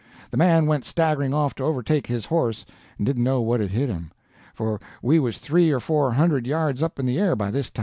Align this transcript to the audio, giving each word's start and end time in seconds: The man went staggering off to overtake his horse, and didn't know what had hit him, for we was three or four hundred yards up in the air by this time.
The 0.31 0.37
man 0.37 0.65
went 0.65 0.83
staggering 0.83 1.31
off 1.31 1.53
to 1.53 1.63
overtake 1.63 2.07
his 2.07 2.25
horse, 2.25 2.65
and 2.97 3.05
didn't 3.05 3.23
know 3.23 3.39
what 3.39 3.59
had 3.59 3.69
hit 3.69 3.87
him, 3.87 4.09
for 4.55 4.79
we 5.03 5.19
was 5.19 5.37
three 5.37 5.69
or 5.69 5.79
four 5.79 6.13
hundred 6.13 6.47
yards 6.47 6.81
up 6.81 6.97
in 6.97 7.05
the 7.05 7.19
air 7.19 7.35
by 7.35 7.51
this 7.51 7.69
time. 7.69 7.79